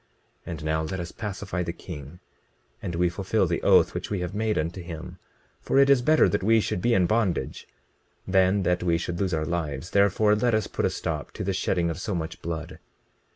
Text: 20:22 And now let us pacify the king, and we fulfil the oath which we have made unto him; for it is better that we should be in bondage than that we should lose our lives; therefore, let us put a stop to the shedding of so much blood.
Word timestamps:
20:22 0.47 0.47
And 0.47 0.63
now 0.65 0.81
let 0.81 0.99
us 0.99 1.11
pacify 1.11 1.61
the 1.61 1.71
king, 1.71 2.19
and 2.81 2.95
we 2.95 3.07
fulfil 3.07 3.45
the 3.45 3.61
oath 3.61 3.93
which 3.93 4.09
we 4.09 4.21
have 4.21 4.33
made 4.33 4.57
unto 4.57 4.81
him; 4.81 5.19
for 5.61 5.77
it 5.77 5.91
is 5.91 6.01
better 6.01 6.27
that 6.27 6.41
we 6.41 6.59
should 6.59 6.81
be 6.81 6.95
in 6.95 7.05
bondage 7.05 7.67
than 8.27 8.63
that 8.63 8.81
we 8.81 8.97
should 8.97 9.19
lose 9.19 9.31
our 9.31 9.45
lives; 9.45 9.91
therefore, 9.91 10.33
let 10.35 10.55
us 10.55 10.65
put 10.65 10.85
a 10.85 10.89
stop 10.89 11.29
to 11.33 11.43
the 11.43 11.53
shedding 11.53 11.91
of 11.91 12.01
so 12.01 12.15
much 12.15 12.41
blood. 12.41 12.79